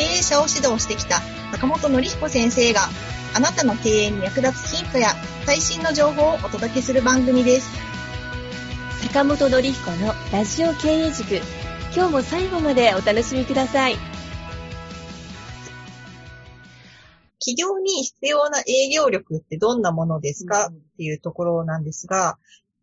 [0.00, 1.20] 経営者を指導してきた
[1.52, 2.88] 坂本典彦先生が
[3.34, 5.08] あなたの経営に役立つヒントや
[5.44, 7.68] 最新の情報をお届けする番組です。
[9.08, 11.34] 坂本典彦のラジオ経営塾。
[11.94, 13.96] 今日も最後までお楽しみください。
[17.38, 22.38] 企業に必要な営業力ってどんなものですか、っていうところなんですが、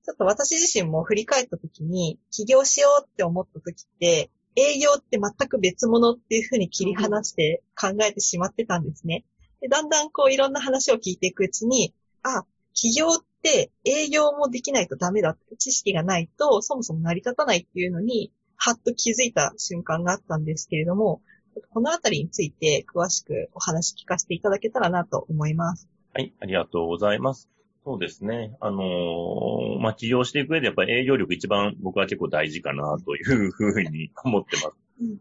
[0.06, 9.24] ちょっと私自身も振り返った時に、起業しようって思った時って、営業って全く別物っていうふうに切り離して考えてしまってたんですね。
[9.62, 21.22] でだんだんこういろんな話を聞いていくうちに、あ、起業って営業もできないとダメだって知識がないとそもそも成り立たないっていうのに、はっと気づいた瞬間があったんですけれども、
[21.70, 25.88] このあたりについて詳しくお話聞かせていただけたらなと思います。
[26.14, 27.48] はい、ありがとうございます。
[27.88, 28.54] そうですね。
[28.60, 34.74] あのー、まあ、起業していく上でやっぱり営業力一番僕は結構大事かなというふうに思ってます。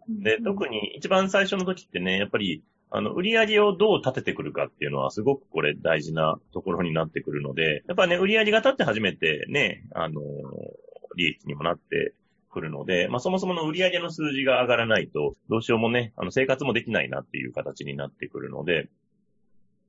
[0.08, 10.25] で、特に一番最初の時ってね、やっぱり、あの、売り上げをどう立ててくるかっていうのはすごくこれ大事なところになってくるので、やっぱね、売り上げが立って初めてね、あのー、
[11.17, 12.14] 利益にもなって
[12.51, 18.89] くるので、まあそもそもの売り上げの数字が上がらないと、どうしようもね、あの生活もできないなっていう形になってくるので、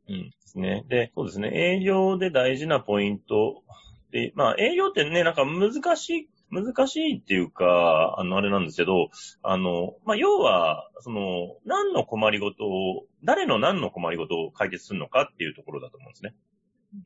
[0.10, 0.86] うんですね。
[0.88, 3.64] で、そうですね、営業で大事なポイント
[4.12, 9.10] で、まあ営業ってね、なんか難しい難しいっていうか、あの、あれなんですけど、
[9.44, 16.36] あの、まあ、要は、その、何の困りごとを、誰の何の困りごとを解決するのかっていうところだと思うんですね。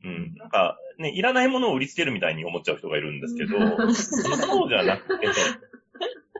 [0.04, 0.34] うん。
[0.36, 3.58] なんか、ね、いらないものを売りつけるみたいに思っちゃう人がいるんですけど、
[3.92, 5.26] そうじゃなくて、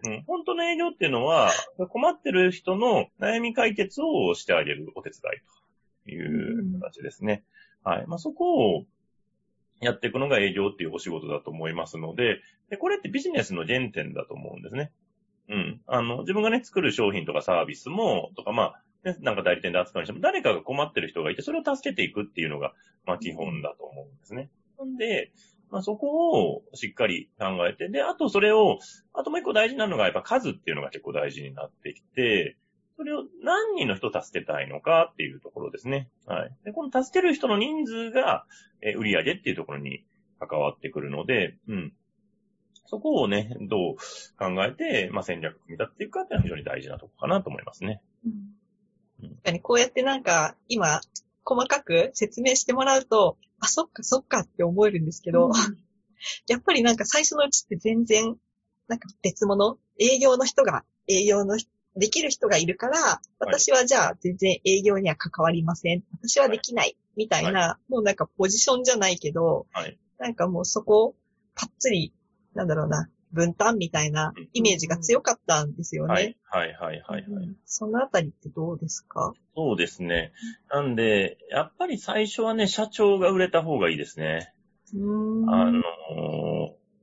[0.04, 1.50] うん、本当の営業っていうのは、
[1.88, 5.61] 困ってる人の悩み解決をしてあげるお手伝いと
[6.06, 7.44] いう形ですね。
[7.84, 8.06] はい。
[8.06, 8.84] まあ、そこを
[9.80, 12.40] やっていくのが営業っていうお仕事だと思いますので、
[12.70, 14.92] で、これってビジネスの原点だと思うんですね。
[15.48, 15.80] うん。
[15.86, 22.72] あの、自分がね、作る商品とかサービスも、とか、まあ、ね、なんか代理店で扱うにしても、誰かが困ってる人がいて、それを助けていくっていうのが、
[23.04, 24.48] まあ基本だと思うんですね。
[24.78, 25.32] なんで、
[25.70, 28.78] まあそこをしっかり考えて、で、あとそれを、
[29.12, 32.56] あともう一個大事なのがやっぱ数っていうのが結構大事になってきて、
[32.96, 36.10] それを何人の人を助けたいのかっていうところですね。
[36.26, 36.56] はい。
[36.64, 38.46] で、この助ける人の人数が、
[38.80, 40.04] え売り上げっていうところに
[40.38, 41.92] 関わってくるので、うん。
[42.86, 43.94] そこをね、どう
[44.38, 48.02] 考えて、まあ、戦略組み立てていくかっていうのは非常に大事なところかなと思いますね。
[48.26, 48.62] うん
[49.22, 51.00] 確かにこうやってなんか、今、
[51.44, 55.52] 細かく説明してもらうと、あ、そっかそっかって思えるんですけど、うん、
[56.48, 58.36] やっぱりなんか最初のうちって全然、
[58.88, 61.56] なんか別物、営業の人が、営業の
[61.96, 66.02] できる人がいるから、私はじゃあ全然営業には関わりません。
[66.22, 66.96] 私はできない。
[67.16, 71.14] みたいな、はい、もうなんかポジションじゃないけど、はい、なんかもうそこ、
[71.54, 72.14] パッツリ、
[72.54, 76.12] なんだろうな、分担みたいなイメージが強かったんですよね。
[76.14, 77.56] はい、はい、はい、はい、はい。
[77.66, 79.34] そのあたりってどうですか？
[79.54, 80.32] そうですね。
[80.70, 84.54] なんで、やっぱり最初はね、社長が売れた方がいいですね。
[84.94, 85.82] うんあの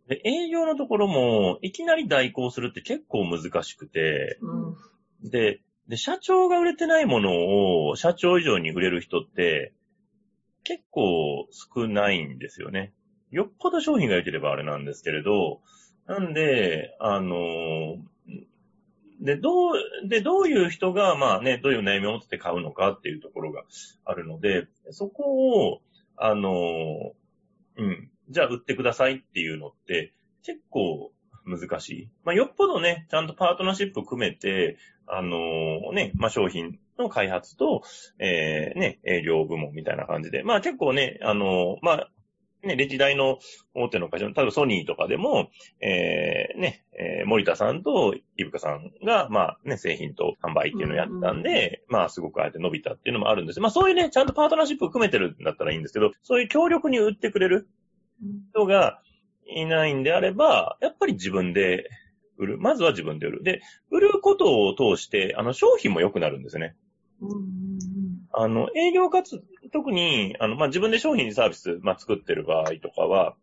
[0.09, 9.73] で、営業のところも、いきなり代行するって結構難しくて、うん、で、で、社長が売れてないものを社長以上に売れる人って、
[10.63, 12.91] 結構少ないんですよね。
[13.31, 15.61] よっぽど商品が良ければあれなんですけれど、
[16.07, 17.97] なんで、あの、
[19.21, 19.73] で、どう、
[20.07, 23.63] で、どういう人が、まあね、どういう悩みを持って買うのかっていうところが
[24.05, 25.81] あるので、そこを、
[26.17, 27.13] あの、
[27.77, 30.13] うん、じゃあ売ってくださいっていうのって、
[30.43, 31.11] 結構
[31.45, 32.09] 難しい。
[32.23, 37.81] まあ、よっぽどね、ちゃんとパートナーシップ組めて、あのね、まあ、商品の開発と、
[38.19, 42.09] えー、ね、営業部門みたいな感じで、まあ、結構ね、あのまあ、
[42.61, 43.39] ね、レジ台の
[43.73, 45.49] 大手の会社の、例えばソニーとかでも、
[45.79, 53.61] えー、ね、えー、森田さんとイブカさんが、まあね、製品と販売っていうのをやったんで、うんうん、まあすごくあえて伸びたっていうのもあるんです。
[53.61, 57.69] まあそういうね、ちゃんとパートナーシップを組めてるんだったらいいんですけど、そういう強力に売ってくれる
[58.53, 59.01] 人が
[59.45, 61.89] いないんであれば、やっぱり自分で
[62.37, 62.57] 売る。
[62.57, 63.43] まずは自分で売る。
[63.43, 63.61] で、
[63.91, 66.75] 売ることを通して、あの、商品も良くなるんですね。
[67.21, 67.59] うん
[68.31, 69.43] あの、営業活、
[69.73, 73.35] 特に、あの、まあ、自分で商品サービス、まあ、作ってる場合とかは、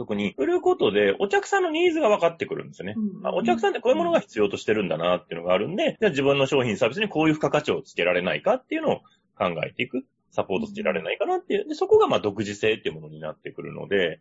[0.00, 2.94] 特に売ることでお客さんのニーズが分かってくるんですよね。
[2.96, 9.00] うん、あお客さんってこういうものが必要としてるんだなっていうのがあるんで、じゃあ自分の商品サービスにこういう付加価値をつけられないかっていうのを
[9.36, 10.04] 考えていく。
[10.30, 11.68] サポートつけられないかなっていう。
[11.68, 14.20] で、そこがまあ独自性っていうものになってくるので、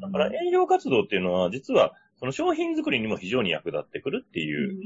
[0.00, 4.80] だから営業活動っていうのは実はその商品作りにも非常に役立ってくるっていう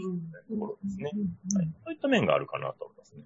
[0.50, 1.04] ところですね。
[1.04, 3.22] はい、そういった面があるかなと思いますね。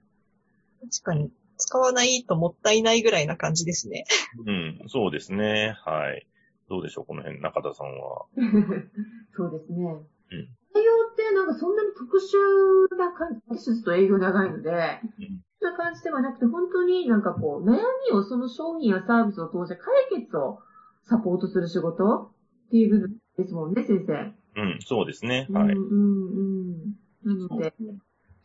[0.83, 1.31] 確かに。
[1.59, 4.05] 使わないともったいないぐらいな感じですね。
[4.47, 5.77] うん、そうですね。
[5.85, 6.27] はい。
[6.69, 8.27] どうでしょう、この辺、中田さんは。
[9.37, 9.85] そうですね。
[9.85, 10.39] うん。
[10.39, 14.71] 営業ってなんかそんなに特殊な感じ、私ずっと営業長いので、
[15.19, 17.79] うんな感じではなくて、本当になんかこう、悩
[18.11, 20.61] みをその商品やサービスを通して解決を
[21.05, 22.33] サポートする仕事
[22.69, 24.35] っていう部分ですもんね、先生。
[24.61, 25.47] うん、そうですね。
[25.51, 25.75] はい。
[25.75, 26.95] うん、うん、
[27.25, 27.73] なので、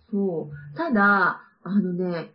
[0.10, 0.78] そう。
[0.78, 2.34] ただ、あのね、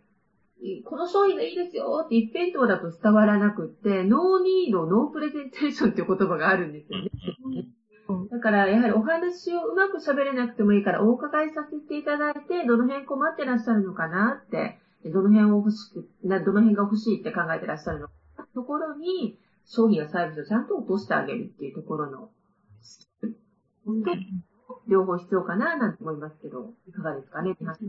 [0.85, 7.09] この商品がいいですよって一辺倒だと伝わらなくって、 no need, no presentation っていう言葉があるんですよね。
[7.09, 7.82] だ
[8.43, 18.13] から、やはりお話をうまく喋れなくてもいいから、お伺いさせていただいて、どの辺困ってらっしゃるのかなって、どの辺を欲しく、どの辺が欲しいって考えてらっしゃるのか、
[18.53, 22.29] ところに、商品やサービスをちゃんと落としてあげるっていうところの、
[24.87, 27.87] 両方必要かな、なんて思いますけど、いかがですかね、皆さん。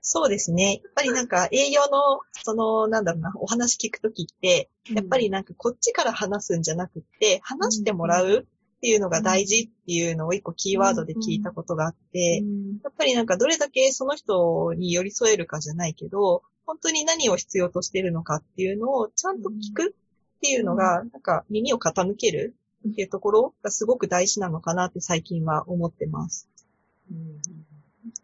[0.00, 0.80] そうですね。
[0.82, 8.46] やっぱりなんか営業の、その、なんだろうな、お話聞くときって、やっぱりなんかこっちから話すんじゃなくて、話してもらう
[8.78, 12.44] っていうのが大事っていうのを一個キーワードで聞いたことがあって、
[12.84, 22.54] やっぱりなんかどれだけその人に寄り添えるかじゃないけど、本当に何を必要としているのかっていうのをちゃんと聞くっていうのが、なんか耳を傾ける
[22.88, 26.48] っていうところがすごく大事なのかなって最近は思ってます。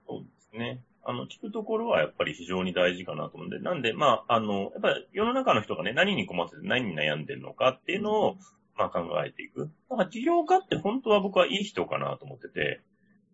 [0.07, 0.81] そうですね。
[1.07, 8.37] あの、聞くところはやっぱり非常に大事かなと思うんで、なんで、まあ、あの、やっぱり世の中の人がね、何に困ってて何に悩んでるのかっていうのを、
[8.77, 9.71] まあ考えていく。
[9.91, 12.81] だから起業家って本当は僕はいい人かなと思ってて、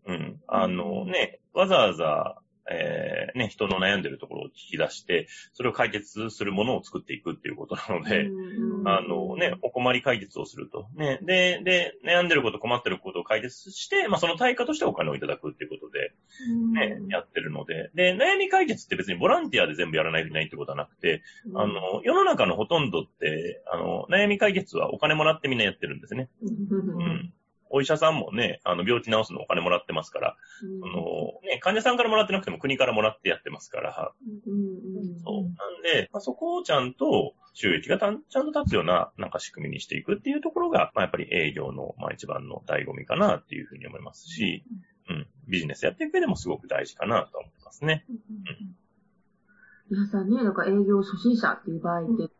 [0.07, 0.41] うん。
[0.47, 2.37] あのね、わざわざ、
[2.71, 8.29] えー、ね、人の悩んでるところを聞き出して、それを解決するものを作っていくっていうことなので、
[8.85, 10.87] あのね、お困り解決をすると。
[10.95, 16.13] ね、で、で、悩んでること、困ってることを解決して、まあその対価としてお金をいただくっていうことで、
[16.73, 21.23] ね、やってるので、で、悩み解決って別にボランティアで全部やらないといけないってことはなくて、
[21.55, 26.29] あの、世の中のほとんどって、あの、悩み解決はお金もらってみんなやってるんですね。
[26.43, 27.33] うん。
[27.71, 31.03] お医者さんもね、あの、病気治すのお金もらってますから、うん、あの、
[31.49, 35.43] ね、患者さんからもらってなくても国からもらってやってますから、うん、そう。
[35.45, 38.23] なんで、まあ、そこをちゃんと収益がちゃん
[38.53, 44.65] と立つような、なんか仕組みにしていくっていうところが、まあ、やっぱり営業の、まあ、一番の醍醐味かなっていうふうに思いますし、
[45.11, 48.07] うん、ビジネスやっていく上でもすごく大事かなと思ってますね。
[48.09, 48.19] うん
[49.93, 52.33] 皆さんね、なんか営業初心者っていう場合って、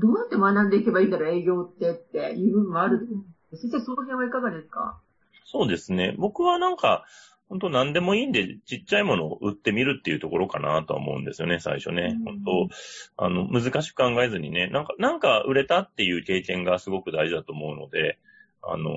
[0.00, 3.06] どうやって学んでいけばいいんだろう、営業ってっていう部分もある
[3.52, 4.98] 先生、その辺はいかがですか？
[5.44, 6.14] そうですね。
[6.16, 7.04] 僕はなんか、
[7.50, 12.16] 本当何でもいいんで、ちっちゃいものを売ってみるっていうところかなとは思うんですよね、最初ね。
[12.24, 18.18] 本当あの、難しく考えずにね、なんか、なんか売れたっていう経験がすごく大事だと思うので、
[18.62, 18.90] あの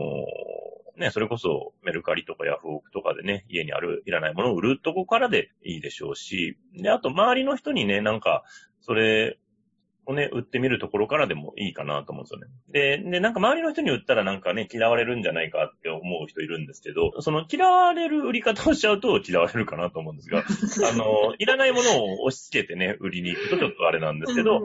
[1.00, 8.44] ね、それこそメルカリとかヤフオクとかでね、家にあるいらないものを売るとこからでいいでしょうし、で、あと周りの人にね、なんか、
[8.82, 9.40] それ
[10.10, 12.48] をね、売ってみるところからでもいいかなと思うんですよね。
[13.04, 20.40] で、で、なんか周りの人に売ったらなんかね、嫌われるんじゃないかって思う人いるんですけど、その嫌われる売り方をしちゃうと嫌われるかなと思うんですが、
[20.92, 24.62] あの、いらないものを押し付けてね、売りに行くとちょっとあれなんですけど、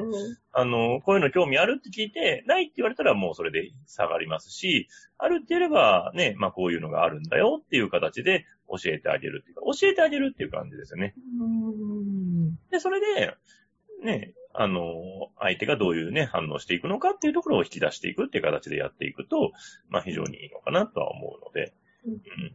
[0.52, 4.88] あの、こういうの興味あるって聞いて、ないって言われたらもうそれで下がりますし、
[5.18, 11.14] あるって言えればね、まあこういうのがあるんだよっていう形で教えてあげるっていうか、教えてあげるっていう感じですよね。
[12.70, 13.34] で、それで、
[14.02, 15.02] ね、あの、
[15.38, 19.50] 相手がどういうね、反応していくのかっていうところを引き出していくっていう形でやっていくと、
[19.88, 21.74] まあ非常にいいのかなとは思うので、
[22.06, 22.54] うん。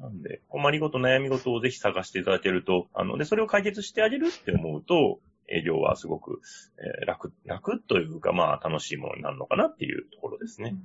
[0.00, 6.40] なんで、困りごと、悩みごとをぜひ探していただけると、あの、で、それを解決してあげるって思うと、営業はすごく、
[6.78, 10.76] えー、楽、楽というか、まあ楽しいものになるのかなっていうところですね。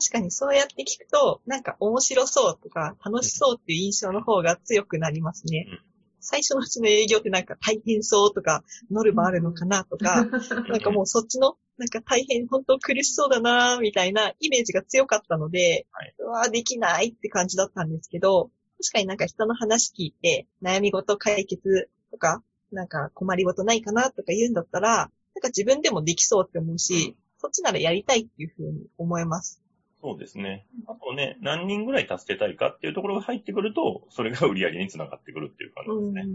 [0.00, 5.66] 確かにそうやって聞くと、なんか面白そうとか楽しそうっていう印象の方が強くなりますね。
[5.70, 10.24] うん最初のうちの営業ってなんか大変そうとか、ノルマあるのかなとか、
[10.68, 18.50] なんかもうそっちの、なんか大変、本当苦しそうだなみたいなイメージが強かったので、はい、うわできないって感じだったんですけど、
[18.82, 22.42] 確かになんか人の話聞いて、悩み事解決とか、
[22.72, 25.08] なんか困りごとないかなとか言うんだったら、なん
[25.42, 29.62] か自分でもできそうって思うし、そっちならやりたいっていうふうに思います。
[30.06, 30.64] そうですね。
[30.86, 36.32] あとね、何人ぐらい助けたいかっていうところが入ってくると、それが売り上げにつながってくるっていう感じですね。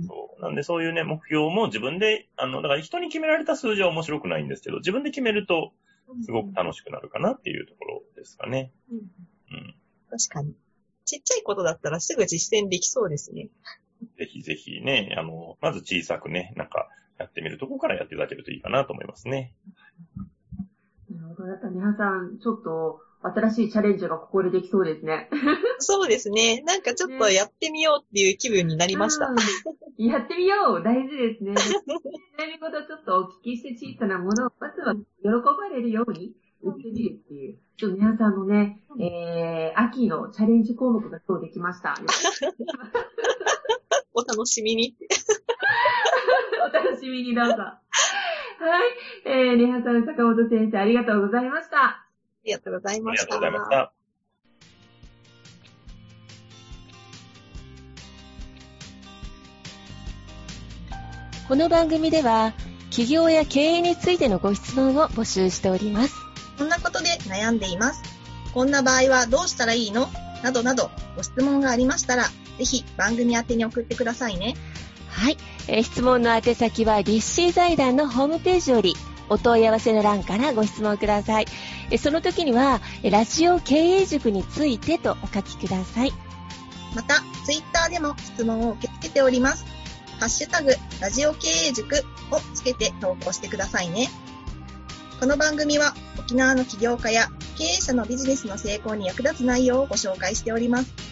[0.00, 5.72] うそうなんでそういうね、目標も自分で、あの、だから人に決められた数字は面白くないんですけど、自分で決めると、
[6.24, 8.72] すごく楽しくなるかなっていうところですかね。
[8.90, 9.74] うんうん。
[10.10, 10.56] 確かに。
[11.04, 13.50] ちっちゃいことだったらすぐ実践できそうですね。
[14.18, 16.88] ぜひぜひね、あの、まず小さくね、なんか、
[17.18, 19.54] やってみるとこからやっていただけるといいかなと思いますね。
[21.10, 21.48] なるほど。
[21.48, 25.28] やっぱ皆さん、ちょっと、新しいチャレンジがここでできそうですね。
[25.78, 26.62] そうですね。
[26.66, 29.26] なんかちょっとやってみようっていう気分になりました。
[29.28, 29.36] うん
[29.98, 31.52] やってみよう大事ですね。
[32.38, 37.58] 悩み事ちょっとお聞きして小さなものを、まずは喜ばれるように売ってみるっていう。
[37.76, 41.94] ちょっと皆さんのね、えー、秋のチャレンジ項目が今日できました？
[44.14, 44.96] お楽しみに。
[46.68, 47.52] お楽しみにどうぞ。
[47.52, 47.78] は
[49.24, 49.28] い。
[49.28, 52.06] えー、リハさん、坂本先生、ありがとうございました。
[52.42, 53.36] ありがとうございました。
[53.36, 53.92] ありがとうございました。
[61.46, 62.52] この番組では
[62.90, 66.14] 企業や経営についてのご質問を募集しております。
[66.58, 68.02] こんなことで悩んでいます。
[68.52, 70.08] こんな場合はどうしたらいいの？
[70.42, 72.24] などなど、ご質問がありましたら、
[72.58, 74.56] ぜひ番組宛てに送ってくださいね。
[75.08, 75.36] はい、
[75.68, 78.94] えー質問の宛先は立志財団のホームページより
[79.32, 81.46] お問い合わせの欄からご質問ください。
[81.90, 86.12] えその時にはえラジオ経営塾についてとお書きください。
[86.94, 89.64] また、ツイッターでも質問を受け付けております。
[90.20, 94.10] ハッシュタグ、ラジオ経営塾をつけて投稿してくださいね。
[95.18, 101.11] この番組は沖縄の起業家や経営者のビジネスの成功に役立つ内容をご紹介しております。